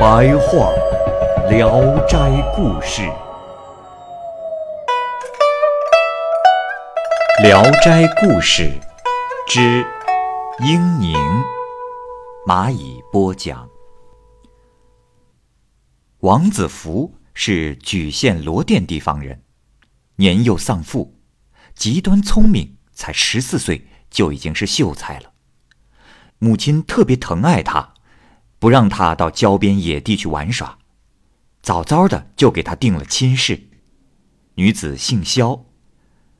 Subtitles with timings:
[0.00, 0.72] 白话
[1.50, 2.16] 《聊斋
[2.56, 3.02] 故事》。
[7.42, 8.62] 《聊斋故事》
[9.46, 9.84] 之
[10.64, 11.14] 婴宁，
[12.46, 13.68] 蚂蚁播讲。
[16.20, 19.42] 王子服是莒县罗店地方人，
[20.16, 21.20] 年幼丧父，
[21.74, 25.32] 极端聪明，才十四岁就已经是秀才了。
[26.38, 27.89] 母亲特别疼爱他，
[28.60, 30.78] 不让他到郊边野地去玩耍，
[31.62, 33.68] 早早的就给他定了亲事，
[34.54, 35.64] 女子姓萧。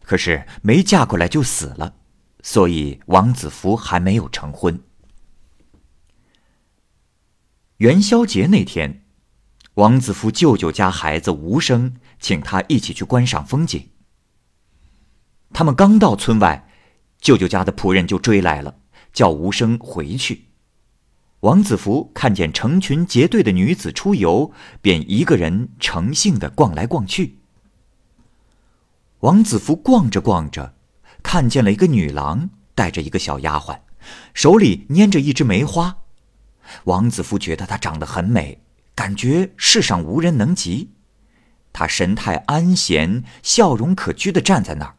[0.02, 1.94] 可是没嫁过来就死了，
[2.42, 4.78] 所以王子服还没有成婚。
[7.78, 9.04] 元宵节那天，
[9.74, 13.88] 王子服舅舅家孩子吴生请他一起去观赏风景。
[15.54, 16.68] 他们刚到村外，
[17.18, 18.80] 舅舅家的仆人就追来了，
[19.14, 20.49] 叫吴生回去。
[21.40, 24.52] 王子服看见成群结队的女子出游，
[24.82, 27.38] 便一个人成性的逛来逛去。
[29.20, 30.74] 王子服逛着逛着，
[31.22, 33.80] 看见了一个女郎带着一个小丫鬟，
[34.34, 35.96] 手里拈着一只梅花。
[36.84, 38.60] 王子服觉得她长得很美，
[38.94, 40.90] 感觉世上无人能及。
[41.72, 44.96] 她神态安闲，笑容可掬的站在那儿，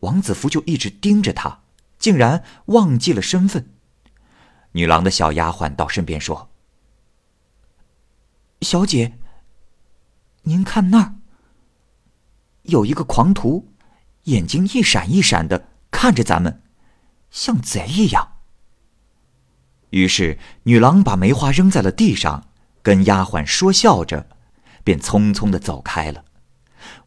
[0.00, 1.60] 王子服就一直盯着她，
[1.98, 3.70] 竟然忘记了身份。
[4.72, 6.50] 女郎的小丫鬟到身边说
[8.62, 9.18] ：“小姐，
[10.42, 11.14] 您看那儿。”
[12.62, 13.72] 有一个狂徒，
[14.24, 16.62] 眼睛一闪一闪的看着咱们，
[17.30, 18.36] 像贼一样。
[19.90, 22.46] 于是女郎把梅花扔在了地上，
[22.82, 24.28] 跟丫鬟说笑着，
[24.84, 26.24] 便匆匆的走开了。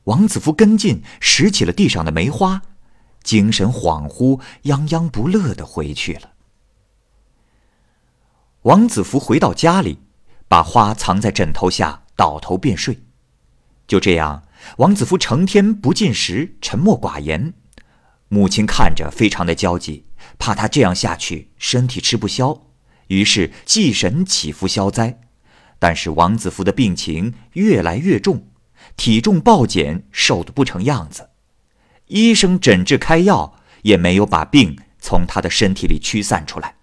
[0.06, 2.62] 王子服跟进，拾起了地上的梅花，
[3.22, 6.33] 精神恍惚、泱泱不乐的回去了。
[8.64, 10.00] 王子服回到家里，
[10.48, 13.04] 把花藏在枕头下，倒头便睡。
[13.86, 14.44] 就这样。
[14.78, 17.54] 王子服成天不进食，沉默寡言，
[18.30, 20.06] 母亲看着非常的焦急，
[20.40, 22.68] 怕他这样下去身体吃不消，
[23.08, 25.20] 于是祭神祈福消灾。
[25.78, 28.48] 但是王子服的病情越来越重，
[28.96, 31.32] 体重暴减，瘦得不成样子，
[32.08, 36.76] 医生诊治开药也没有把病从他的身体里驱散出来。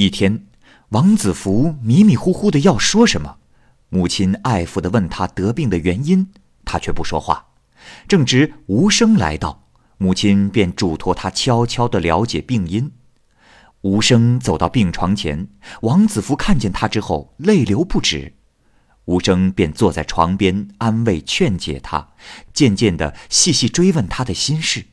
[0.00, 0.46] 一天，
[0.92, 3.36] 王子福迷迷糊糊的要说什么。
[3.90, 6.26] 母亲爱抚的问他得病的原因，
[6.64, 7.48] 他却不说话。
[8.08, 9.68] 正值无声来到，
[9.98, 12.90] 母亲便嘱托他悄悄的了解病因。
[13.82, 15.48] 无声走到病床前，
[15.82, 18.32] 王子福看见他之后，泪流不止。
[19.04, 22.08] 无声便坐在床边安慰劝解他，
[22.54, 24.86] 渐渐的细细追问他的心事。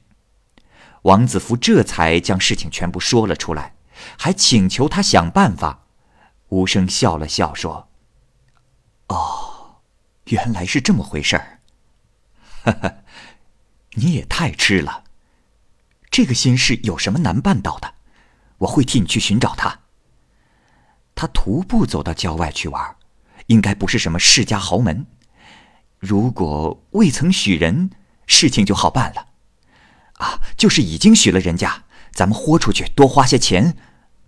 [1.04, 3.76] 王子福这才将事情全部说了出来，
[4.18, 5.86] 还请求他想办法。
[6.50, 7.90] 无声笑了笑说。
[9.08, 9.82] 哦，
[10.26, 11.60] 原来是这么回事儿。
[12.64, 12.94] 哈哈，
[13.92, 15.04] 你也太痴了。
[16.10, 17.94] 这个心事有什么难办到的？
[18.60, 19.82] 我会替你去寻找他。
[21.14, 22.96] 他徒步走到郊外去玩，
[23.48, 25.06] 应该不是什么世家豪门。
[26.00, 27.92] 如果未曾许人，
[28.26, 29.28] 事情就好办了。
[30.14, 33.78] 啊，就是已经许了人家，咱们豁出去多花些钱，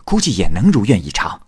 [0.10, 1.40] 估计也能如愿以偿。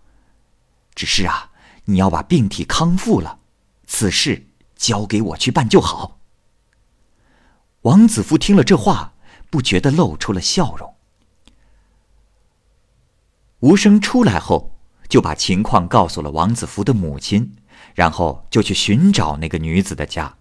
[0.94, 1.48] 只是啊。
[1.86, 3.40] 你要把病体康复了，
[3.88, 4.46] 此事
[4.76, 6.20] 交给我去办就好。
[7.80, 9.14] 王子服听了这话，
[9.50, 10.94] 不觉得露出了笑容。
[13.58, 14.78] 无声出来后，
[15.08, 17.56] 就把情况告诉了王子服的母亲，
[17.96, 20.36] 然后就去寻找那个女子的家。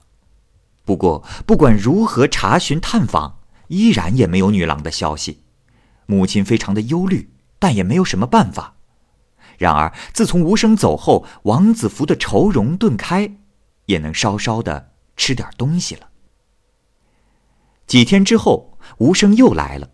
[0.85, 3.39] 不过，不管如何查询探访，
[3.69, 5.41] 依然也没有女郎的消息。
[6.05, 7.30] 母亲非常的忧虑，
[7.61, 8.73] 但也没有什么办法。
[9.59, 13.31] 然而，自从无声走后，王子服的愁容顿开，
[13.85, 16.09] 也能稍稍的吃点东西了。
[17.85, 19.91] 几天之后，无声又来了，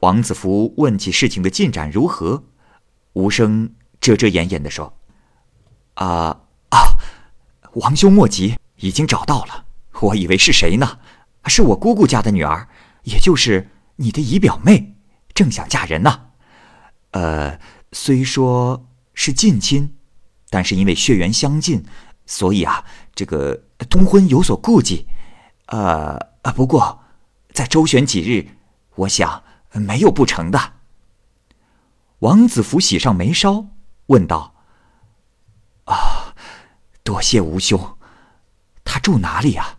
[0.00, 2.42] 王子服问起事情的进展如何，
[3.12, 4.92] 无声遮遮掩掩的说
[5.94, 6.40] ：“啊
[6.70, 6.78] 啊，
[7.74, 9.66] 王兄莫急，已经找到了。
[10.00, 10.98] 我以为是谁呢？
[11.46, 12.68] 是我姑姑家的女儿，
[13.04, 14.96] 也就是你的姨表妹，
[15.32, 16.22] 正想嫁人呢。”
[17.12, 17.58] 呃，
[17.92, 19.96] 虽说是近亲，
[20.50, 21.84] 但是因为血缘相近，
[22.26, 22.84] 所以啊，
[23.14, 25.06] 这个通婚有所顾忌。
[25.66, 27.00] 呃呃，不过
[27.52, 28.48] 再周旋几日，
[28.94, 30.74] 我想没有不成的。
[32.20, 33.66] 王子服喜上眉梢，
[34.06, 34.54] 问道
[35.84, 36.34] ：“啊，
[37.04, 37.96] 多谢吴兄，
[38.82, 39.78] 他住哪里呀？”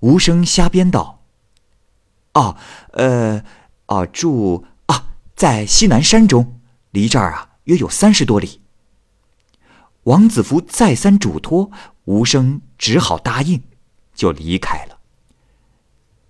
[0.00, 1.22] 吴生瞎编道
[2.34, 2.56] ：“哦，
[2.92, 3.44] 呃，
[3.86, 4.66] 哦，住，
[5.34, 6.60] 在西南山中，
[6.90, 8.60] 离这儿啊约有三十多里。”
[10.04, 11.70] 王子服再三嘱托，
[12.04, 13.62] 吴生只好答应，
[14.14, 14.98] 就离开了。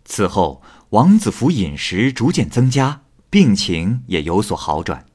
[0.04, 5.06] 此后，王子服饮食逐渐增加，病情也有所好转。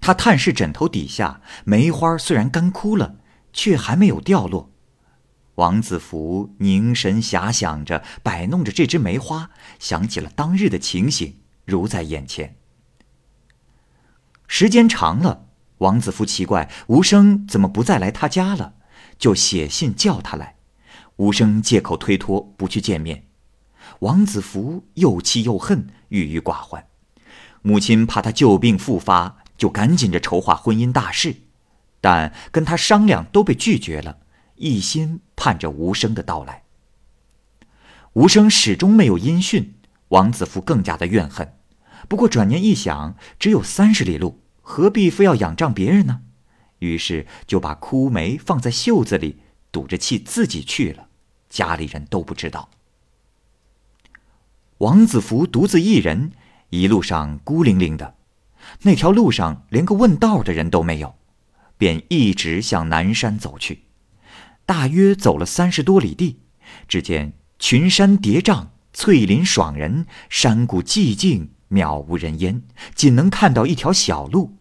[0.00, 3.16] 他探视枕头底下，梅花虽然干枯了，
[3.52, 4.70] 却还没有掉落。
[5.54, 12.56] 王子服凝神遐想着，摆弄着这枝梅花，想起了当日的情形，如在眼前。
[14.54, 15.46] 时间长了，
[15.78, 18.74] 王子福奇怪吴生怎么不再来他家了，
[19.18, 20.56] 就写信叫他来。
[21.16, 23.24] 吴生借口推脱，不去见面。
[24.00, 26.84] 王子福又气又恨，郁郁寡欢。
[27.62, 31.36] 母亲怕他旧病复发，就赶紧着筹划婚姻大事，
[32.02, 34.18] 但跟他商量都被拒绝了。
[34.56, 36.64] 一心盼着无声的到来。
[38.12, 39.76] 无声始终没有音讯，
[40.08, 41.54] 王子福更加的怨恨。
[42.06, 46.22] 不过转念一想，只有三十里路，何必非要仰仗别人呢？
[46.78, 49.38] 于是就把枯梅放在袖子里，
[49.70, 51.08] 赌着气自己去了，
[51.48, 52.70] 家里人都不知道。
[54.78, 56.32] 王子服独自一人，
[56.70, 58.16] 一路上孤零零的，
[58.82, 61.14] 那条路上连个问道的人都没有，
[61.78, 63.84] 便一直向南山走去。
[64.66, 66.40] 大约走了三十多里地，
[66.88, 72.62] 只见群山叠嶂，翠林爽人，山谷寂静，渺无人烟，
[72.94, 74.58] 仅能看到一条小路。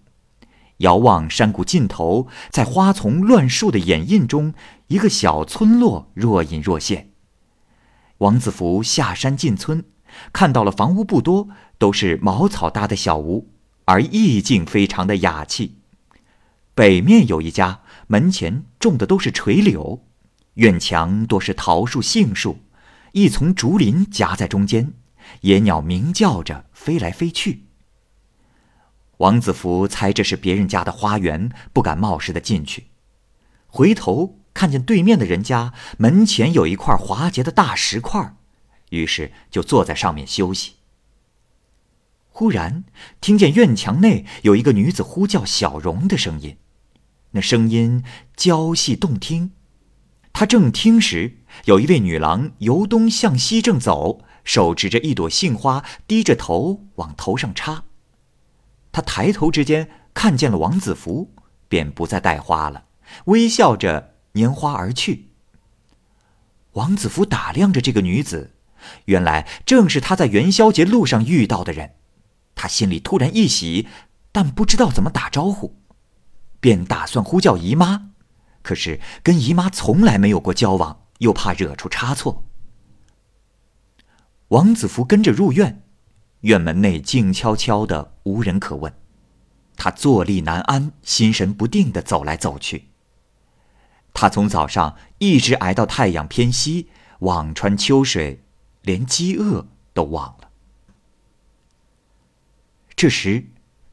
[0.78, 4.54] 遥望山谷尽头，在花丛乱树的掩映中，
[4.88, 7.12] 一个小村落若隐若现。
[8.19, 9.84] 王子服下山进村，
[10.31, 13.50] 看到了房屋不多，都是茅草搭的小屋，
[13.86, 15.80] 而意境非常的雅气。
[16.74, 17.81] 北面有一家。
[18.08, 20.04] 门前种的都是垂柳，
[20.56, 22.58] 院墙多是桃树、杏树，
[23.13, 24.92] 一丛竹林夹在中间，
[25.42, 27.66] 野鸟鸣叫着飞来飞去。
[29.18, 32.88] 王子福猜这是别人家的花园，不敢冒失的进去，
[33.68, 38.36] 回头看见对面的人家门前有一块滑洁的大石块，
[38.90, 40.78] 于是就坐在上面休息。
[42.30, 42.86] 忽然
[43.20, 46.58] 听见院墙内有一个女子呼叫小荣的声音。
[47.32, 48.04] 那声音
[48.36, 49.52] 娇细动听，
[50.34, 57.84] 他正听时，有一位女郎由东向西正走，手执着一朵杏花，低着头往头上插。
[58.92, 61.34] 他抬头之间看见了王子服，
[61.68, 62.86] 便不再带花了，
[63.26, 65.30] 微笑着拈花而去。
[66.74, 68.56] 王子服打量着这个女子，
[69.06, 71.96] 原来正是他在元宵节路上遇到的人，
[72.56, 73.88] 他心里突然一喜，
[74.32, 75.78] 但不知道怎么打招呼。
[76.60, 78.12] 便打算呼叫姨妈，
[78.62, 82.46] 可是跟姨妈从来没有过交往，又怕惹出差错。
[84.51, 85.81] 王子服跟着入院，
[86.41, 88.93] 院门内静悄悄的，无人可问。
[89.77, 92.89] 他坐立难安，心神不定的走来走去。
[94.13, 96.89] 他从早上一直挨到太阳偏西，
[97.20, 98.43] 望穿秋水，
[98.81, 100.50] 连饥饿都忘了。
[102.96, 103.48] 这时。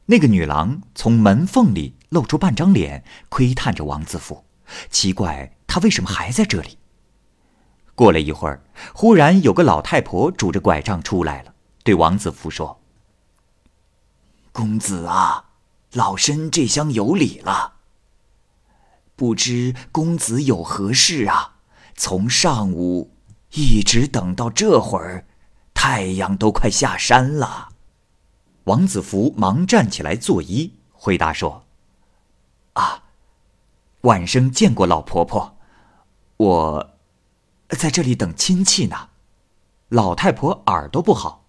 [0.07, 4.43] 那个女郎从门缝里露出半张脸，窥探着王子服，
[4.89, 6.78] 奇怪他为什么还在这里。
[7.99, 8.63] 过了一会儿，
[8.93, 11.53] 忽然有个老太婆拄着拐杖出来了，
[11.83, 12.79] 对王子福说
[14.53, 15.49] ：“公子啊，
[15.91, 17.73] 老身这厢有礼了。
[19.17, 21.55] 不知公子有何事啊？
[21.97, 23.11] 从上午
[23.51, 25.25] 一直等到这会儿，
[25.73, 27.67] 太阳都快下山了。”
[28.63, 31.65] 王子福忙站起来作揖，回答说
[32.79, 33.03] ：“啊，
[34.03, 35.57] 晚生见过老婆婆，
[36.37, 36.88] 我
[37.77, 39.09] 在这里等亲戚呢。”
[39.89, 41.47] 老太婆耳朵不好，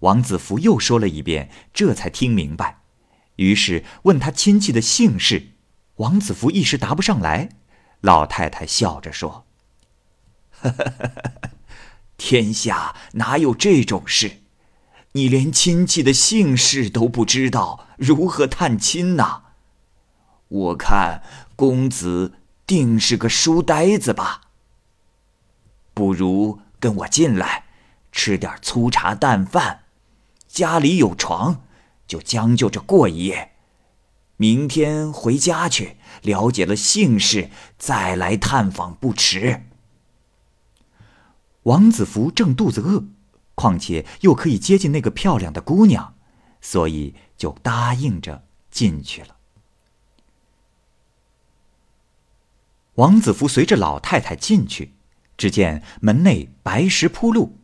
[0.00, 2.82] 王子服又说了一遍，这才听明白，
[3.36, 5.52] 于是问他亲戚的姓氏。
[5.96, 7.48] 王子服一时答不上来，
[8.02, 9.46] 老太太笑着说
[12.18, 14.42] ：“天下哪有这种事？”
[15.12, 19.44] 你连亲戚的姓氏都不知道，如何探亲呢？
[20.48, 21.22] 我看
[21.56, 22.34] 公子
[22.66, 24.45] 定是个书呆子吧。
[25.96, 27.64] 不如跟我进来，
[28.12, 29.84] 吃点粗茶淡饭，
[30.46, 31.62] 家里有床，
[32.06, 33.52] 就将就着过一夜，
[34.36, 37.48] 明天回家去了解了姓氏，
[37.78, 39.62] 再来探访不迟。”
[41.64, 43.06] 王子服正肚子饿，
[43.54, 46.14] 况且又可以接近那个漂亮的姑娘，
[46.60, 49.38] 所以就答应着进去了。
[52.96, 54.92] 王子服随着老太太进去，
[55.36, 57.58] 只见门内白石铺路，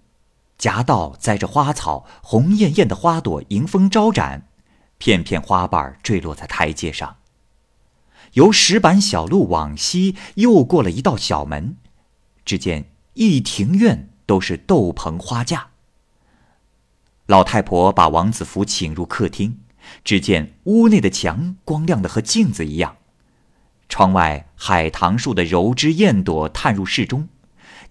[0.58, 4.48] 夹道栽着花草，红艳艳的花朵迎风招展，
[4.98, 7.16] 片片花瓣坠落在台阶上。
[8.34, 11.76] 由石板小路往西，又过了一道小门，
[12.44, 15.68] 只见一庭院都是斗篷花架。
[17.26, 19.60] 老太婆把王子服请入客厅，
[20.04, 22.96] 只见屋内的墙光亮的和镜子一样。
[23.88, 27.28] 窗外海棠树的柔枝艳朵探入室中，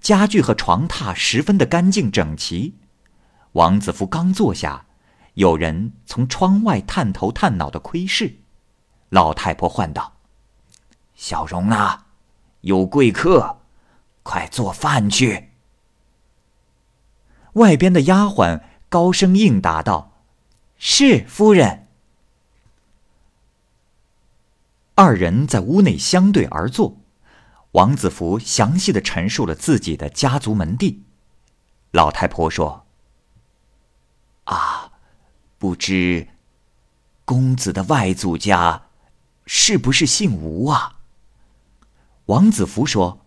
[0.01, 2.75] 家具和床榻十分的干净整齐。
[3.53, 4.87] 王子服刚坐下，
[5.35, 8.39] 有人从窗外探头探脑的窥视。
[9.09, 10.13] 老太婆唤道
[11.15, 12.07] ：“小荣啊，
[12.61, 13.59] 有贵客，
[14.23, 15.49] 快做饭去。”
[17.53, 20.13] 外边的丫鬟高声应答道
[20.79, 21.87] ：“是夫人。”
[24.95, 27.00] 二人在屋内相对而坐，
[27.71, 31.03] 王子服详细的陈述了自己的家族门第。
[31.91, 32.85] 老太婆说
[34.45, 34.91] ：“啊，
[35.57, 36.27] 不知
[37.23, 38.87] 公子的外祖家
[39.45, 40.99] 是不是姓吴啊？”
[42.27, 43.25] 王子服说：“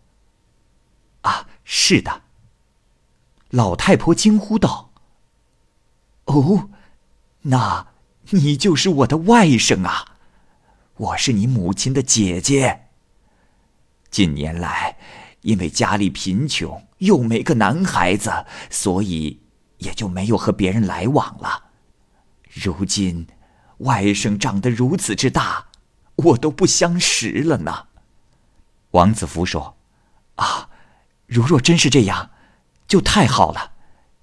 [1.22, 2.22] 啊，是的。”
[3.50, 4.90] 老太婆惊呼道
[6.26, 6.70] ：“哦，
[7.42, 7.86] 那
[8.30, 10.16] 你就是我的外甥啊！”
[10.96, 12.83] 我是你母亲的姐姐。
[14.14, 14.96] 近年来，
[15.40, 19.42] 因为家里贫穷，又没个男孩子，所以
[19.78, 21.64] 也就没有和别人来往了。
[22.48, 23.26] 如今，
[23.78, 25.66] 外甥长得如此之大，
[26.14, 27.88] 我都不相识了呢。
[28.92, 29.76] 王子福说
[30.36, 30.68] ：“啊，
[31.26, 32.30] 如若真是这样，
[32.86, 33.72] 就太好了。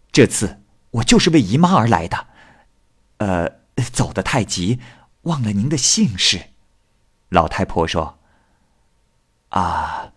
[0.10, 2.28] 这次我就是为姨妈而来的。
[3.18, 3.52] 呃，
[3.92, 4.80] 走得太急，
[5.24, 6.52] 忘了您的姓氏。”
[7.28, 8.20] 老太婆说
[9.52, 10.12] ：“啊，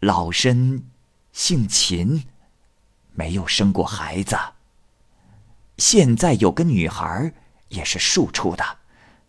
[0.00, 0.90] 老身
[1.32, 2.26] 姓秦，
[3.12, 4.36] 没有生过孩子。
[5.76, 7.32] 现在有个女孩，
[7.68, 8.64] 也是庶出的，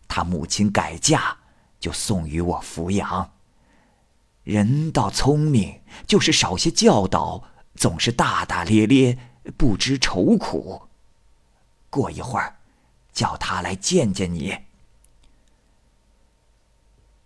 [0.08, 1.38] 她母亲改嫁，
[1.80, 3.32] 就送与我抚养。
[4.44, 7.44] 人倒聪明，就是少些教导，
[7.76, 9.18] 总是大大咧咧，
[9.58, 10.84] 不知愁苦。
[11.90, 12.58] 过一会儿，
[13.12, 14.56] 叫她来见见你。”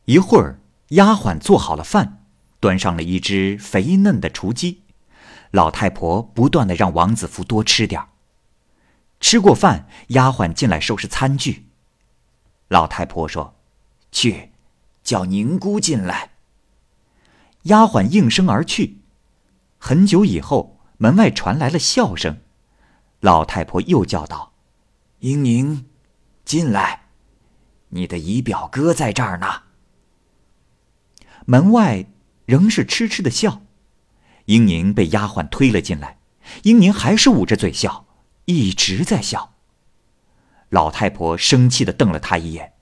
[0.06, 2.26] 一会儿，丫鬟做好了饭，
[2.60, 4.84] 端上了一只肥嫩的雏鸡。
[5.52, 8.10] 老太婆不断的让王子服多吃点儿
[9.20, 11.70] 吃过饭，丫鬟进来收拾餐具。
[12.68, 13.56] 老太婆说
[14.12, 14.52] ：“去，
[15.04, 16.32] 叫宁姑进来。”
[17.64, 19.00] 丫鬟应声而去。
[19.78, 22.42] 很久以后，门外传来了笑声。
[23.22, 24.54] 老太婆又叫道
[25.20, 25.86] ：“英宁，
[26.44, 27.04] 进来，
[27.90, 29.63] 你的姨表哥在这儿呢。”
[31.46, 32.06] 门外
[32.46, 33.62] 仍是痴痴的笑，
[34.46, 36.18] 英宁被丫鬟推了进来，
[36.64, 38.06] 英宁还是捂着嘴笑，
[38.46, 39.54] 一直在笑。
[40.70, 42.74] 老太婆生气的瞪了他一眼，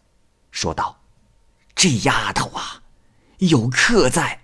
[0.51, 1.01] 说道
[1.75, 2.83] ：“这丫头啊，
[3.39, 4.41] 有客在，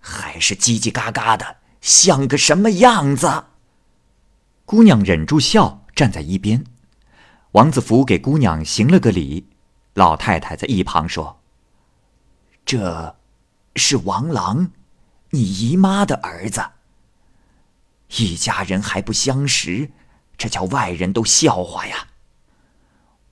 [0.00, 3.44] 还是叽叽嘎嘎的，像个什么样子？”
[4.66, 6.64] 姑娘忍住笑，站在一边。
[7.52, 9.48] 王子服给姑娘行了个礼，
[9.94, 11.40] 老太太在一旁说
[12.66, 13.16] ：“这。”
[13.80, 14.70] 是王郎，
[15.30, 16.62] 你姨妈的儿子。
[18.18, 19.90] 一家人还不相识，
[20.36, 22.08] 这叫外人都笑话呀。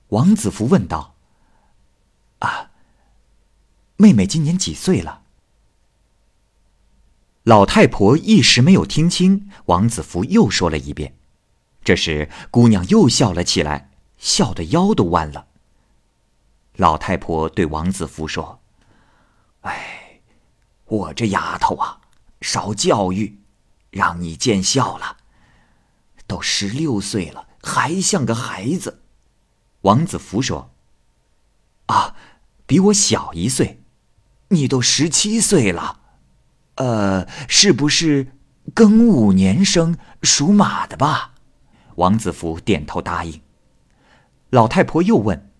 [0.07, 1.15] 王子服问道
[2.39, 2.71] ：“啊，
[3.97, 5.23] 妹妹今年几岁了？”
[7.43, 11.15] 老太婆一时没有听清，王子服又说了一遍。
[11.83, 15.47] 这时，姑娘又笑了起来，笑得腰都弯了。
[16.75, 18.61] 老太婆对王子服说
[19.61, 19.97] ：“哎。”
[20.89, 22.01] 我这丫头啊，
[22.41, 23.39] 少教育，
[23.91, 25.17] 让你见笑了。
[26.25, 29.03] 都十六岁了，还像个孩子。
[29.81, 30.71] 王子服说
[31.85, 32.15] ：“啊，
[32.65, 33.83] 比我小一岁。
[34.49, 35.99] 你都十七岁了，
[36.75, 38.31] 呃，是不是
[38.73, 41.35] 庚午年生，属马的吧？”
[41.97, 43.41] 王子服点头答应。
[44.49, 45.51] 老太婆又问：“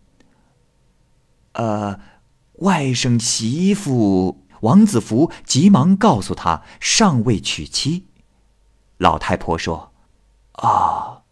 [1.54, 2.00] 呃，
[2.54, 8.08] 外甥媳妇？”王子服急忙告诉他：“尚未娶妻。”
[8.98, 9.94] 老太婆说
[10.62, 11.24] ：“啊，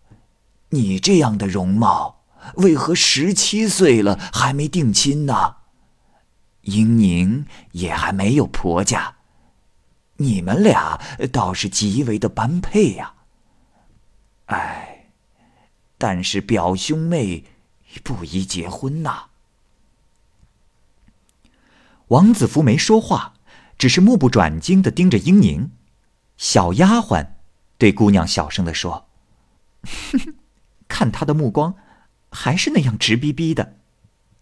[0.69, 2.23] 你这样的容貌，
[2.55, 5.55] 为何十七岁了还没定亲呢？
[6.61, 9.15] 英宁也还没有婆家，
[10.17, 10.99] 你们俩
[11.31, 13.13] 倒是极为的般配呀。
[14.47, 15.11] 哎，
[15.97, 17.45] 但是表兄妹
[18.03, 19.25] 不宜结婚呐。
[22.09, 23.33] 王子福没说话，
[23.77, 25.71] 只是目不转睛的盯着英宁。
[26.37, 27.27] 小丫鬟
[27.77, 29.07] 对姑娘小声的说
[30.87, 31.75] ：“看他的目光，
[32.31, 33.75] 还是那样直逼逼的，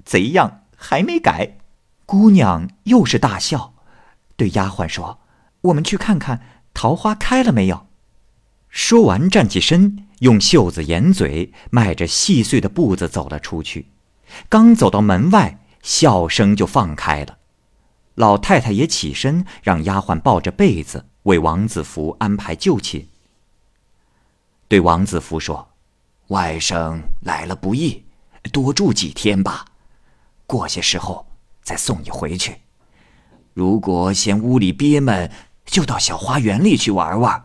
[0.03, 1.57] 贼样还没改。”
[2.05, 3.73] 姑娘又是大笑，
[4.35, 5.19] 对丫鬟说
[5.61, 6.41] ：“我们去看看
[6.73, 7.87] 桃花开了没有。”
[8.69, 13.87] 说完，站起身，用袖子掩嘴，迈着细碎的步子走了出去。
[14.49, 17.39] 刚走到门外，笑声就放开了。
[18.15, 23.07] 老太太也起身，让丫鬟抱着被子为王子服安排就寝。
[24.67, 25.69] 对王子服说
[26.27, 28.03] ：“外甥来了不易，
[28.51, 29.65] 多住几天吧。
[30.45, 31.27] 过些时候。”
[31.65, 32.57] 再送你回去。
[33.55, 35.31] 如果嫌屋里憋闷，
[35.65, 37.43] 就到小花园里去玩玩，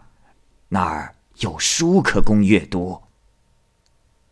[0.68, 3.00] 那儿有书可供阅读。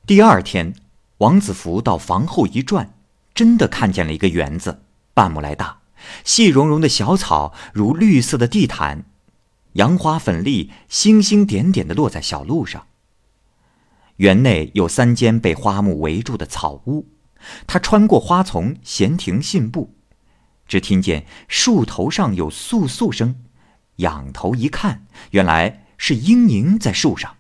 [0.05, 0.75] 第二天，
[1.17, 2.93] 王子服到房后一转，
[3.33, 4.83] 真的看见了一个园子，
[5.15, 5.78] 半亩来大，
[6.25, 9.05] 细绒绒的小草如绿色的地毯，
[9.75, 12.87] 杨花粉粒星星点点的落在小路上。
[14.17, 17.07] 园内有三间被花木围住的草屋。
[17.69, 19.95] 他穿过花丛，闲庭信步，
[20.67, 23.37] 只听见树头上有簌簌声，
[23.97, 27.37] 仰头一看，原来是英宁在树上。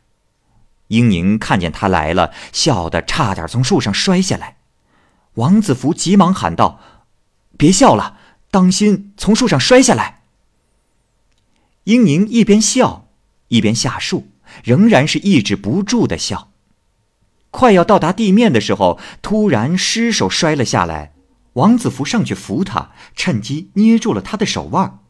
[0.86, 4.58] 英宁看见他来了，笑得差点从树上摔下来。
[5.34, 6.80] 王子服急忙喊道
[7.58, 8.18] ：“别笑了，
[8.50, 10.22] 当心从树上摔下来。”
[11.84, 13.08] 英宁一边笑，
[13.48, 14.28] 一边下树，
[14.62, 16.50] 仍然是抑制不住的笑。
[17.50, 21.14] 快要到达地面的时候，突然失手摔了下来。
[21.54, 25.00] 王子服上去扶他，趁机捏住了他的手腕。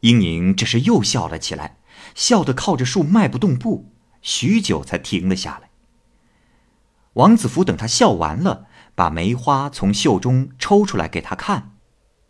[0.00, 1.76] 英宁这时又笑了起来，
[2.14, 5.68] 笑得靠着树迈不动步，许久才停了下来。
[7.12, 11.75] 王子服等他笑完了，把梅花从袖中抽出来给他看。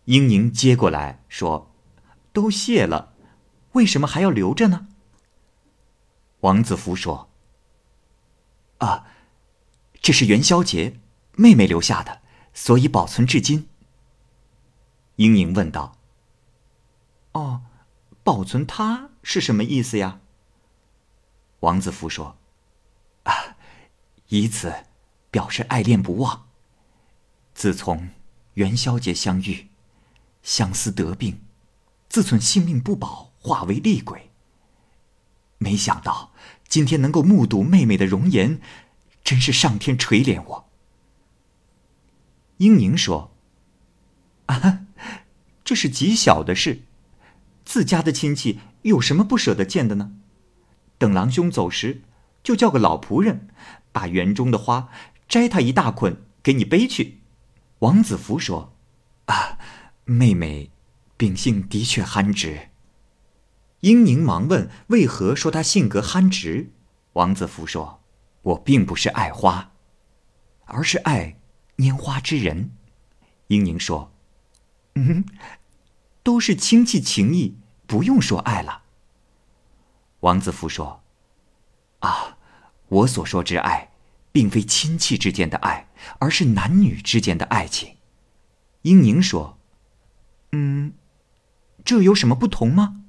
[0.07, 1.73] 英宁接过来说
[2.35, 3.15] ：“都谢了，
[3.73, 4.89] 为什么还要留着呢？”
[6.41, 7.31] 王子福说
[8.79, 9.07] ：“啊。”
[10.03, 11.01] 这是元宵节，
[11.33, 12.23] 妹妹留下的，
[12.55, 13.69] 所以保存至今。
[15.17, 15.99] 英宁问道
[17.33, 17.63] ：“哦，
[18.23, 20.21] 保存它是什么意思呀？”
[21.61, 22.39] 王子福说
[23.25, 23.57] ：“啊，
[24.29, 24.73] 以此
[25.33, 26.47] 表示爱恋不忘。
[27.53, 28.11] 自从
[28.55, 29.71] 元宵节相遇，
[30.47, 31.41] 相思得病，
[32.09, 34.31] 自存性命不保，化为厉鬼。
[35.59, 36.31] 没想到
[36.69, 38.61] 今天能够目睹妹妹的容颜。”
[39.27, 40.69] 真是上天垂怜我。
[42.59, 43.33] 英宁说
[44.47, 44.87] ：“啊，
[45.65, 46.83] 这是极小的事，
[47.65, 50.13] 自家的亲戚有什么不舍得见的呢？
[50.97, 52.03] 等郎兄走时，
[52.45, 53.49] 就叫个老仆人，
[53.91, 54.91] 把园中的花
[55.29, 57.19] 摘他一大捆，给你背去。”
[57.81, 58.73] 王子服说：“，
[60.07, 60.71] 妹妹，
[61.19, 62.71] 秉性的确憨直。”
[63.81, 66.73] 英宁忙问：“为何说她性格憨直？”
[67.13, 68.03] 王子福说。
[68.47, 69.73] 我并不是爱花，
[70.67, 71.37] 而是爱
[71.79, 72.71] 拈花之人。
[73.49, 74.13] 英宁说
[74.95, 75.25] ：“嗯，
[76.23, 77.57] 都是亲戚情谊，
[77.89, 78.83] 不用说爱了。”
[80.21, 81.03] 王子福说
[81.99, 82.39] ：“啊，
[82.87, 83.91] 我所说之爱，
[84.31, 85.89] 并非亲戚之间的爱，
[86.21, 87.97] 而是男女之间的爱情。”
[88.83, 89.56] 英宁说
[90.53, 90.95] ：“嗯，
[91.85, 93.05] 这有什么不同吗？”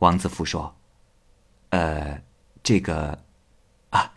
[0.00, 0.76] 王子福说
[1.70, 2.22] ：“呃，
[2.62, 3.24] 这个。”
[3.90, 4.14] 啊，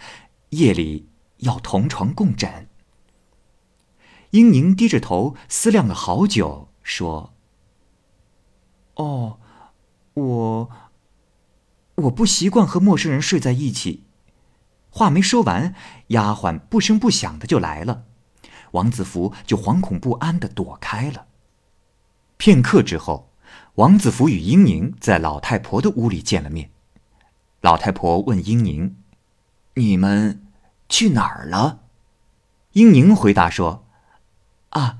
[0.52, 2.70] 夜里要同床共枕。
[4.30, 7.34] 英宁低着头思量了好久，说
[8.96, 9.38] ：“哦，
[10.13, 10.70] 我
[11.96, 14.06] 我不习惯和陌生人睡在一起。”
[14.89, 15.76] 话没说完，
[16.08, 18.06] 丫鬟不声不响的就来了，
[18.72, 21.28] 王子福就惶恐不安的躲开了。
[22.38, 23.32] 片刻之后，
[23.76, 26.69] 王子服与英宁在老太婆的屋里见了面。
[27.62, 28.98] 老太婆问英宁。
[29.78, 30.48] 你们
[30.88, 31.82] 去哪儿了？
[32.71, 33.86] 英宁回答说
[34.71, 35.00] ：“啊，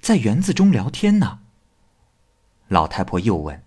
[0.00, 1.40] 在园子中聊天呢。”
[2.66, 3.62] 老太婆又问：“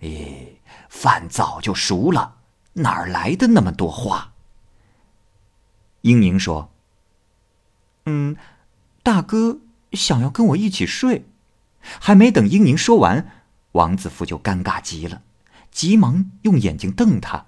[0.00, 0.56] 咦，
[0.90, 2.36] 饭早就熟了，
[2.74, 4.34] 哪儿来的那么多话？”
[6.02, 6.70] 英宁说
[8.04, 8.36] ：“嗯，
[9.02, 9.60] 大哥
[9.92, 11.24] 想要跟我一起睡。”
[12.00, 13.30] 还没等英宁说完，
[13.72, 15.22] 王子福就尴尬极了，
[15.70, 17.46] 急忙用眼睛瞪他。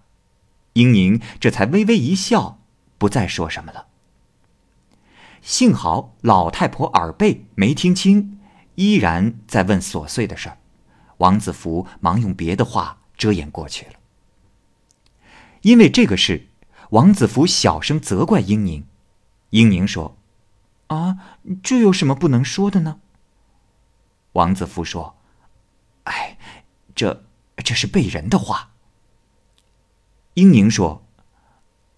[0.75, 2.59] 英宁这才微微一笑，
[2.99, 3.87] 不再说什么了。
[5.41, 8.41] 幸好老太婆耳背没听清，
[8.75, 10.59] 依然在问琐碎的事儿。
[11.19, 13.93] 王子福忙用别的话遮掩过去了。
[15.61, 16.49] 因为这个事，
[16.91, 18.85] 王子福小声责怪英宁。
[19.51, 20.17] 英宁说
[20.89, 21.19] ：“啊，
[21.63, 23.01] 这有什么不能说的呢？”
[24.35, 25.17] 王子福说
[26.05, 26.39] ：“哎，
[26.95, 27.25] 这
[27.57, 28.71] 这是背人的话。”
[30.35, 31.07] 英宁说：“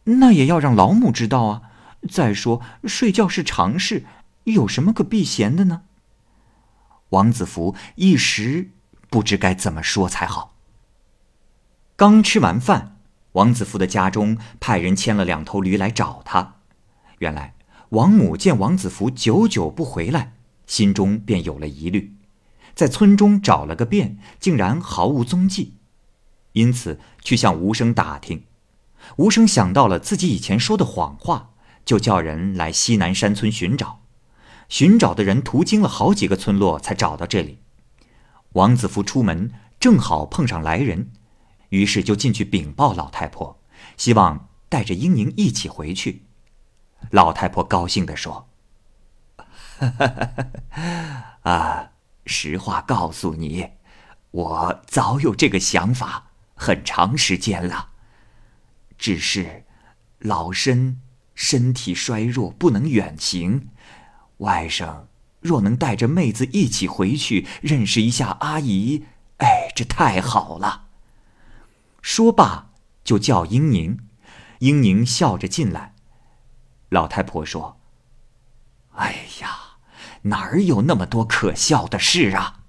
[0.05, 1.63] 那也要让老母知道啊！
[2.09, 4.05] 再说睡觉是常事，
[4.45, 5.83] 有什么可避嫌的呢？”
[7.11, 8.71] 王子福一时
[9.09, 10.55] 不知该怎么说才好。
[11.97, 12.99] 刚吃完饭，
[13.33, 16.57] 王子福的家中派人牵了两头驴来找他。
[17.19, 17.55] 原来
[17.91, 20.35] 王母见王子福久久不回来，
[20.67, 22.16] 心中便有了疑虑，
[22.77, 25.75] 在村中找了个遍，竟然毫无踪迹。
[26.53, 28.45] 因此，去向吴生打听。
[29.17, 31.51] 吴生想到了自己以前说的谎话，
[31.85, 34.03] 就叫人来西南山村寻找。
[34.69, 37.61] 寻找的人途经了好几个村落，才找到这里。
[38.53, 41.11] 王子福出门正好碰上来人，
[41.71, 43.59] 于是就进去禀报老太婆，
[43.97, 46.25] 希望带着英宁一起回去。
[47.11, 48.49] 老太婆高兴地说
[51.43, 51.93] ：“啊，
[52.27, 53.71] 实话告诉你，
[54.33, 56.25] 我早有这个想法。”
[56.59, 57.91] 很长时间了，
[58.97, 59.67] 只是
[60.21, 61.03] 老身
[61.35, 63.69] 身体衰弱，不能远行。
[64.39, 65.05] 外甥
[65.41, 69.05] 若能带着妹子一起回去，认识一下阿姨，
[69.37, 70.87] 哎，这太好了。
[72.01, 72.71] 说罢，
[73.05, 73.99] 就叫英宁。
[74.61, 75.95] 英宁笑着进来。
[76.89, 77.79] 老太婆说
[78.97, 79.66] ：“哎呀，
[80.29, 82.61] 哪儿有那么多可笑的事啊？”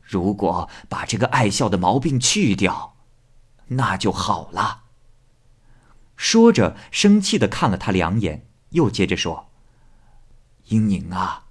[0.00, 2.96] 如果把这个爱笑的毛病去掉，
[3.68, 4.82] 那就好了。
[6.16, 9.48] 说着，生气的看了他两眼，又接着说
[10.68, 11.46] ：“英宁啊，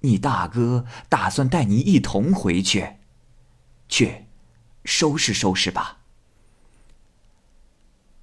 [0.00, 2.96] 你大哥打算带你一同回去，
[3.88, 4.26] 去
[4.84, 5.98] 收拾收拾吧。”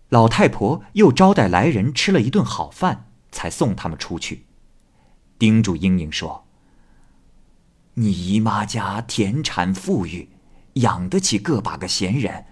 [0.09, 4.47] 老太婆又招待来人吃了一顿好饭，才送他们出去，
[5.41, 6.45] 叮嘱英英说。
[7.95, 10.29] 你姨妈家田产富裕，
[10.73, 12.45] 养得起个把个闲人，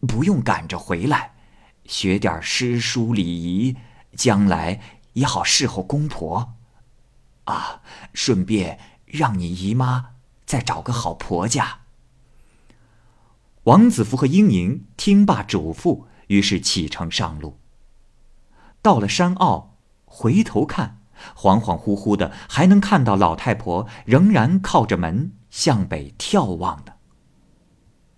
[0.00, 1.36] 不用赶着回来，
[1.84, 3.76] 学点诗书礼仪，
[4.16, 4.80] 将来
[5.12, 6.54] 也好侍候公婆。
[7.44, 11.82] 啊，顺便让你姨妈再找个好婆家。
[13.62, 17.60] 王子福和英宁听罢嘱咐，于是启程上路。
[18.82, 20.98] 到了山坳，回头看。
[21.36, 26.96] 恍恍惚惚的，还能看到老太婆仍然靠着门向北眺望的。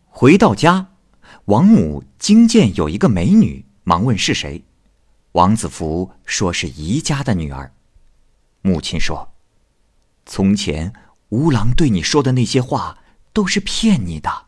[0.06, 0.88] 回到家，
[1.46, 4.64] 王母惊见有一个美女，忙问是谁。
[5.32, 7.72] 王子福说是姨家的女儿。
[8.62, 9.34] 母亲说
[10.24, 10.92] ：“从前
[11.28, 12.98] 吴郎对你说的那些话
[13.34, 14.46] 都是骗你的。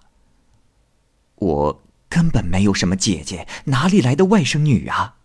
[1.35, 5.17] 我根本没有什么姐姐，哪里来的外甥女啊？”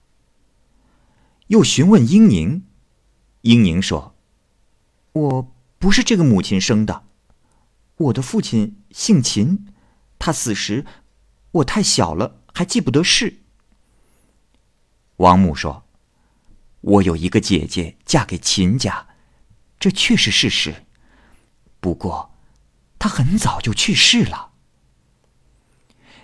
[1.47, 2.63] 又询问英宁。
[3.43, 4.15] 英宁说
[5.11, 7.03] ：“我不是这个母亲生的，
[7.97, 9.67] 我的父亲姓秦，
[10.17, 10.85] 他死时
[11.51, 13.41] 我太小了，还记不得事。”
[15.17, 15.83] 王母说
[16.79, 19.09] ：“我有一个姐姐嫁给秦家，
[19.77, 20.85] 这确是事实。
[21.81, 22.33] 不过，
[22.97, 24.51] 她很早就去世了。”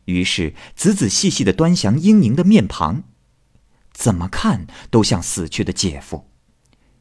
[0.06, 3.04] 于是仔仔细细的端详英宁的面庞，
[3.92, 6.29] 怎么看都像死去的姐夫。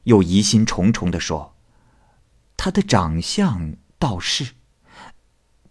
[0.09, 1.55] 又疑心重重的说
[2.57, 4.55] ：“他的长相倒是，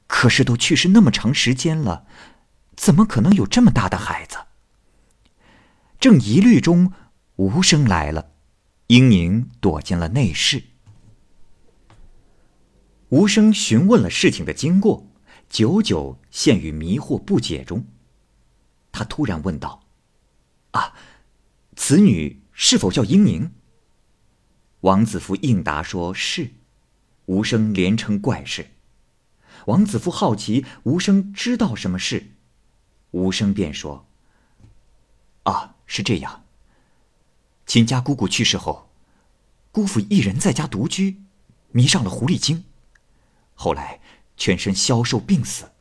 [0.05, 2.05] 可是都去世那么长时间了，
[2.75, 4.37] 怎么可能有这么大的孩子？”
[5.99, 6.93] 正疑虑中，
[7.37, 8.33] 无声来了，
[8.87, 10.63] 英宁躲进了内室。
[13.09, 15.07] 无声询问了事情的经过，
[15.49, 17.87] 久久陷于迷惑不解中。
[18.91, 19.81] 他突然问道
[20.77, 20.93] ：“啊，
[21.75, 23.51] 此女是否叫英宁？”
[24.81, 26.51] 王子福应答说是，
[27.25, 28.67] 吴生连称怪事。
[29.65, 32.27] 王子福好奇吴生知道什么事，
[33.09, 34.07] 吴生便说
[35.43, 36.43] ：“啊，是这样。
[37.65, 38.91] 秦家姑姑去世后，
[39.71, 41.23] 姑父一人在家独居，
[41.71, 42.63] 迷上了狐狸精，
[43.55, 43.99] 后来
[44.37, 45.71] 全身消瘦病死。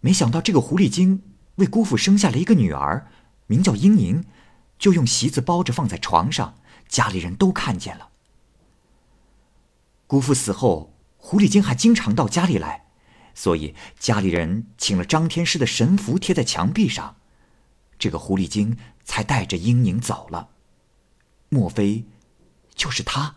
[0.00, 1.22] 没想到这个狐狸精
[1.54, 3.06] 为姑父生下了一个女儿，
[3.46, 4.24] 名叫英宁，
[4.80, 6.58] 就用席子包着放在床上。”
[6.92, 8.10] 家里人都看见了。
[10.06, 12.84] 姑父死后，狐狸精还经常到家里来，
[13.34, 17.16] 所以家里人请了张天师的神符贴在墙壁上，
[17.98, 20.50] 这个狐狸精才带着英宁走了。
[21.48, 22.04] 莫非
[22.74, 23.36] 就是他？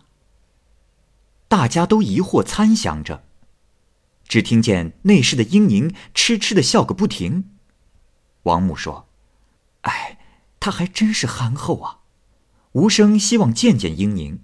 [1.48, 3.24] 大家都疑惑参详着。
[4.28, 7.52] 只听见内室的英宁痴痴的笑个不停。
[8.44, 9.08] 王母说
[9.84, 10.20] ：“哎，
[10.60, 12.02] 他还真是憨厚啊。”
[12.76, 14.42] 无声希望见见英宁，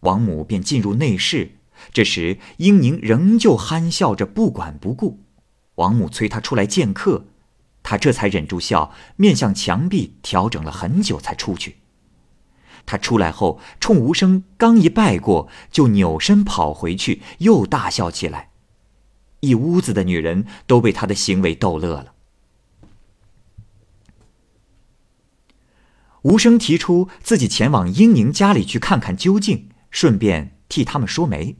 [0.00, 1.58] 王母便进入内室。
[1.92, 5.20] 这时，英宁仍旧憨笑着，不管不顾。
[5.74, 7.26] 王母催他出来见客，
[7.82, 11.76] 他这才忍住笑，面向墙壁调整了很久才出去。
[12.86, 18.48] 他出来后，冲无声刚一拜过，就扭身跑回去，又大笑起来。
[19.40, 22.13] 一屋子的女人都被他的行为逗乐了。
[26.24, 31.56] 无声提出自己前往英宁家里去看看究竟，顺便替他们说媒。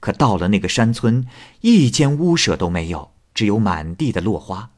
[0.00, 1.26] 可到了那个山村，
[1.62, 4.72] 一间屋舍都没有，只有满地的落花。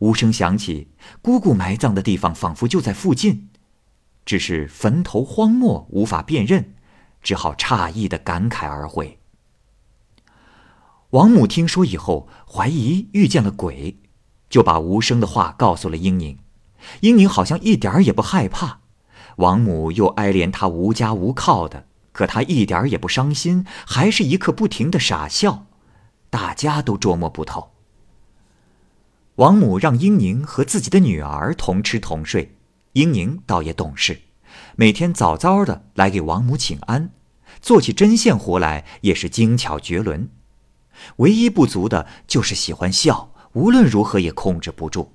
[0.00, 0.88] 无声想起
[1.22, 3.48] 姑姑埋葬的地方仿佛就在附近，
[4.26, 6.74] 只是坟头荒漠，无法辨认，
[7.22, 9.18] 只好诧异的感慨而回。
[11.10, 13.96] 王母听说以后，怀疑遇见了鬼，
[14.50, 16.38] 就把无声的话告诉了英宁。
[17.00, 18.80] 英宁好像一点儿也不害怕。
[19.36, 25.66] 王母又哀怜他无家无靠的，可他一点儿也不伤心，还是一刻不停的傻笑。
[26.28, 27.72] 大家都捉摸不透。
[29.36, 32.56] 王母让英宁和自己的女儿同吃同睡，
[32.92, 34.20] 英宁倒也懂事，
[34.76, 37.10] 每天早早的来给王母请安，
[37.60, 40.28] 做起针线活来也是精巧绝伦。
[41.16, 45.14] 唯一不足的就是喜欢笑，无论如何也控制不住。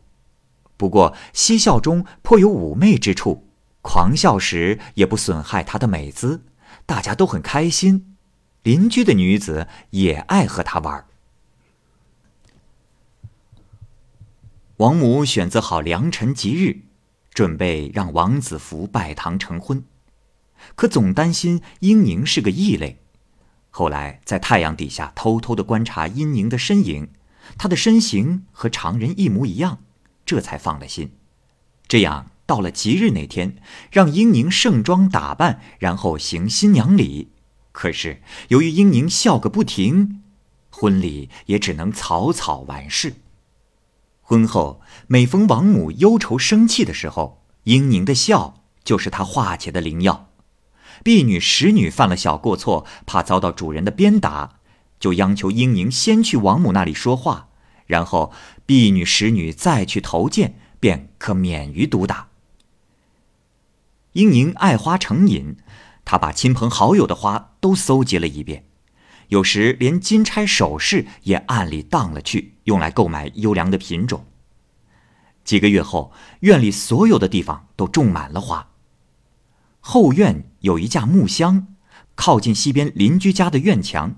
[0.77, 3.47] 不过嬉笑中颇有妩媚之处，
[3.81, 6.43] 狂笑时也不损害她的美姿，
[6.85, 8.15] 大家都很开心。
[8.63, 11.05] 邻居的女子也爱和他玩。
[14.77, 16.81] 王母选择好良辰吉日，
[17.31, 19.85] 准备让王子服拜堂成婚，
[20.75, 22.99] 可总担心英宁是个异类。
[23.69, 27.09] 后来在太阳底下偷偷的观察殷宁的身影，
[27.57, 29.79] 她的身形和常人一模一样，
[30.25, 31.11] 这才放了心。
[31.87, 33.57] 这样到了吉日那天，
[33.91, 37.29] 让英宁盛装打扮，然后行新娘礼。
[37.71, 40.21] 可是由于英宁笑个不停，
[40.69, 43.15] 婚礼也只能草草完事。
[44.21, 50.29] 婚后每逢王母忧愁生气的时候，英宁的笑就是她化解的灵药。
[51.03, 54.59] 婢女、使女犯了小过错，怕遭到主人的鞭打，
[54.99, 57.49] 就央求英宁先去王母那里说话，
[57.85, 58.31] 然后
[58.65, 62.29] 婢女、使女再去投剑，便可免于毒打。
[64.13, 65.57] 英宁爱花成瘾，
[66.03, 68.65] 他把亲朋好友的花都搜集了一遍，
[69.27, 74.25] 有时连金钗首饰也暗里当了去，用来购买优良的品种。
[75.43, 78.69] 几个月后，院里所有的地方都种满了花。
[79.79, 81.75] 后院有一架木箱，
[82.15, 84.15] 靠近西边邻居家的院墙。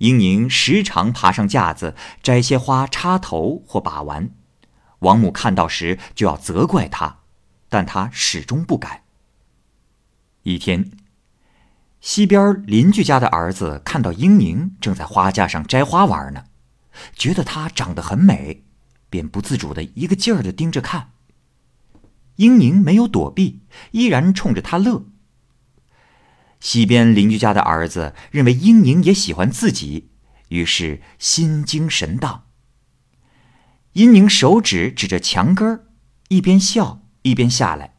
[0.00, 4.30] 英宁时常爬上架子，摘些花插头或把玩。
[5.00, 7.18] 王母看到时就要责怪他，
[7.68, 9.04] 但他始终不改。
[10.44, 10.90] 一天，
[12.00, 16.44] 西边邻居家的儿子看到英宁正在花架上摘花玩呢，
[17.14, 18.64] 觉得她长得很美，
[19.10, 21.10] 便不自主的一个劲儿的盯着看。
[22.36, 23.60] 英宁没有躲避，
[23.90, 25.04] 依然冲着他乐。
[26.60, 30.10] 西边邻居家的儿子认为英宁也喜欢自己，
[30.48, 32.44] 于是心惊神荡。
[33.94, 35.86] 英宁手指指着墙根儿，
[36.28, 37.94] 一边笑一边下来。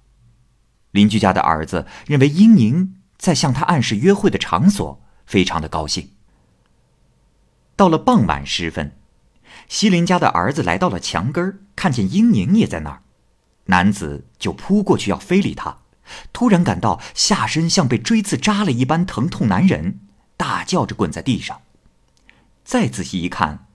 [0.92, 6.12] 邻居家的儿子认为英宁在向他暗示约会的场所，非常的高兴。
[7.76, 8.98] 到了傍晚时分，
[9.68, 13.04] 西邻家的儿子来到了墙根儿，看见英宁也在那儿。
[13.66, 15.81] 男子就扑过去要非礼他，
[16.34, 20.00] 突然感到下身像被锥刺扎了一般疼痛难忍，
[20.38, 21.62] 大叫着滚在地上。
[22.64, 23.68] 再仔细一看，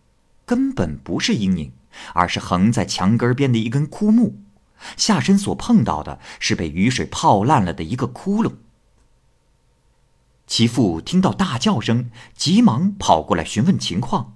[0.44, 1.72] 根本不是阴影，
[2.14, 4.40] 而是横在墙根边的一根枯木，
[4.96, 8.54] 下身所碰到的是被雨水泡烂了的一个窟窿。
[10.46, 14.34] 其父听到大叫声，急忙跑过来询问情况。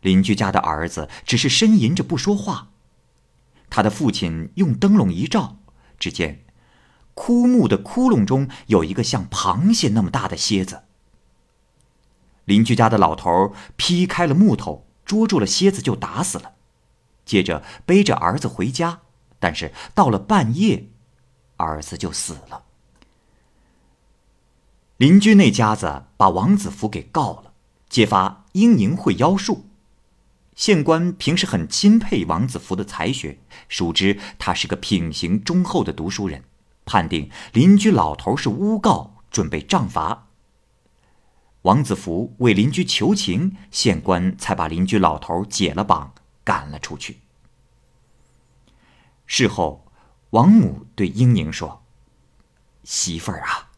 [0.00, 2.70] 邻居家的儿子只是呻吟着不说话。
[3.68, 5.58] 他的父亲用灯笼一照，
[5.98, 6.46] 只见
[7.20, 10.84] 枯木的窟窿中有一个像螃蟹那么大的蝎子。
[12.44, 16.52] 邻居家的老头劈开了木头，捉住了蝎子就打死了，
[17.26, 19.00] 接着背着儿子回家，
[19.40, 20.86] 但是到了半夜，
[21.56, 22.62] 儿子就死了。
[24.96, 27.52] 邻居那家子把王子福给告了，
[27.88, 29.66] 揭发英宁会妖术。
[30.54, 36.44] 县官平时很钦佩王子服的才学，熟知他是个品行忠厚的读书人，
[36.88, 40.28] 判定邻居老头是诬告，准备杖罚。
[41.62, 47.20] 王子福为邻居求情，县官才把邻居老头解了绑，赶了出去。
[49.26, 49.84] 事后，
[50.30, 51.84] 王母对英宁说
[52.84, 53.68] ：“媳妇儿啊，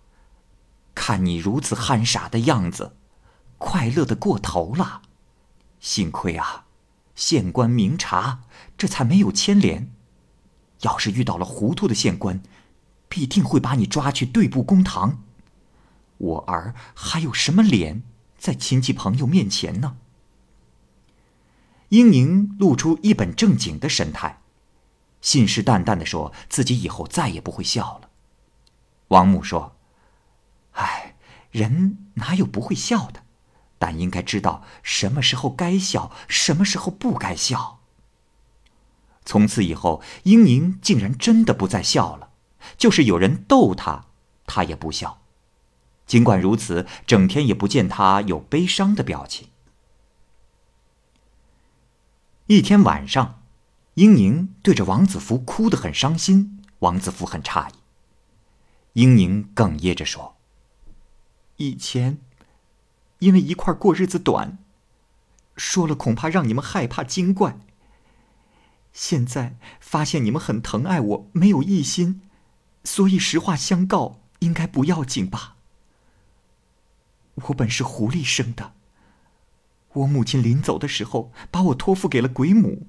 [0.94, 2.94] 看你如此憨傻的样子，
[3.58, 5.02] 快乐的过头了。
[5.80, 6.66] 幸亏啊，
[7.16, 8.42] 县官明察，
[8.78, 9.90] 这才没有牵连。
[10.82, 12.42] 要是遇到了糊涂的县官，
[13.10, 15.22] 必定会把你抓去对簿公堂。
[16.16, 18.02] 我儿还有什么脸
[18.38, 19.98] 在亲戚朋友面前呢？”
[21.90, 24.40] 英宁露出一本正经的神态。
[25.20, 28.08] 信誓旦旦的说自己以后再也不会笑了。
[29.08, 29.76] 王母说
[30.72, 31.16] ：“哎，
[31.50, 33.24] 人哪有不会笑的？
[33.78, 37.80] 但应该知道什么时候该笑，什么时候不该笑。”
[39.26, 42.29] 从此以后，英宁竟然真的不再笑了，
[42.76, 44.06] 就是有人逗他，
[44.46, 45.22] 他也不笑。
[46.06, 49.48] 尽管如此，整天也不见他有悲伤的表情。
[52.46, 53.36] 一天晚上。
[53.94, 57.72] 英宁对着王子福哭得很伤心，王子福很诧异。
[58.94, 60.36] 英宁哽咽着说
[61.58, 62.18] ：“以前，
[63.18, 64.58] 因为一块过日子短，
[65.56, 67.58] 说了恐怕让你们害怕惊怪。
[68.92, 72.22] 现在发现你们很疼爱我，没有异心，
[72.84, 75.56] 所以实话相告，应该不要紧吧？
[77.34, 78.74] 我本是狐狸生的，
[79.92, 82.86] 我母亲临走的时候，把我托付给了鬼母。”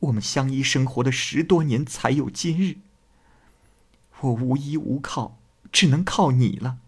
[0.00, 2.78] 我们相依生活了十多年，才有今日。
[4.20, 5.38] 我无依无靠，
[5.70, 6.78] 只能靠你了。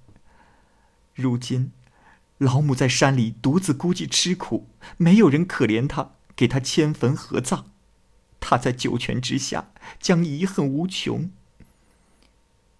[1.14, 1.70] 如今，
[2.38, 7.66] 老母在山里独自孤寂吃苦，没有人可怜她，给她迁坟合葬。
[8.40, 11.30] 她在九泉之下，将遗恨无穷。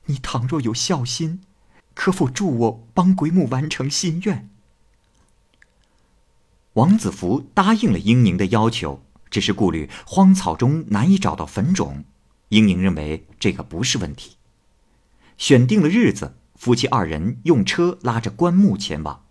[0.07, 1.41] 你倘若有孝心，
[1.95, 4.49] 可否助我帮鬼母完成心愿？
[6.75, 9.03] 王子福答应了英宁的要求。
[9.31, 12.05] 只是顾虑荒草中难以找到坟冢，
[12.51, 14.37] 英宁认为这个不是问题。
[15.37, 19.25] 选定了日子，夫妻二人用车拉着棺木前往。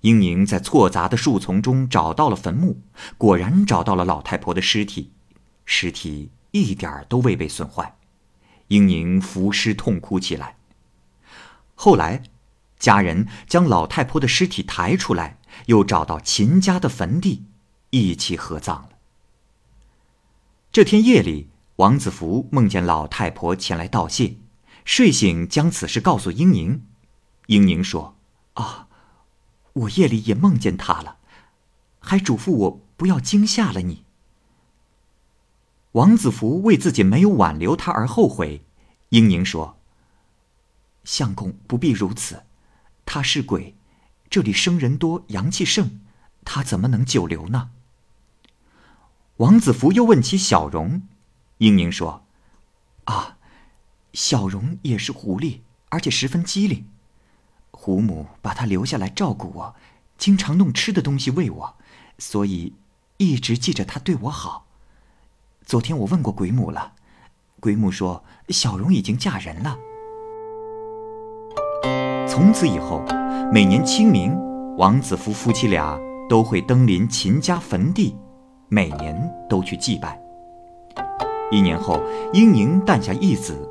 [0.00, 2.80] 英宁在错杂的树丛中找到了坟墓，
[3.16, 5.12] 果然找到了老太婆的尸体，
[5.64, 7.99] 尸体一点儿都未被损坏。
[8.70, 10.56] 英宁伏尸痛哭起来。
[11.74, 12.22] 后来，
[12.78, 17.44] 家人将老太婆的尸体抬出来，又找到秦家的坟地，
[17.90, 18.90] 一起合葬了。
[20.70, 24.36] 这天夜里，王子福梦见老太婆前来道谢，
[24.84, 26.86] 睡醒将此事告诉英宁。
[27.46, 28.16] 英宁说
[28.54, 28.86] ：“啊，
[29.72, 31.16] 我夜里也梦见她了，
[31.98, 34.04] 还嘱咐我不要惊吓了你。”
[35.92, 38.64] 王子福为自己没有挽留他而后悔。
[39.08, 39.76] 英宁说
[41.02, 42.44] ：“相公不必如此，
[43.04, 43.74] 他是鬼，
[44.28, 46.00] 这里生人多，阳气盛，
[46.44, 47.70] 他怎么能久留呢？”
[49.38, 51.02] 王子福又问起小荣，
[51.58, 52.24] 英宁说
[53.06, 53.38] ：“啊，
[54.12, 56.86] 小荣也是狐狸，而且十分机灵。
[57.72, 59.74] 胡母把他留下来照顾我，
[60.16, 61.76] 经常弄吃的东西喂我，
[62.18, 62.74] 所以
[63.16, 64.68] 一直记着他对我好。
[65.64, 66.92] 昨天我问过鬼母了，
[67.60, 69.76] 鬼母说小荣已经嫁人了。
[72.26, 73.02] 从此以后，
[73.52, 74.36] 每年清明，
[74.76, 78.16] 王子夫夫妻俩都会登临秦家坟地。”
[78.72, 80.16] 每年都去祭拜。
[81.50, 82.00] 一年后，
[82.32, 83.68] 英宁诞下一子，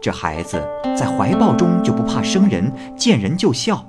[0.00, 0.60] 这孩子
[0.96, 3.86] 在怀抱中就不怕生人，见人就笑，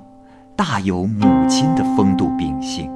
[0.54, 2.88] 大有母亲的风度秉性。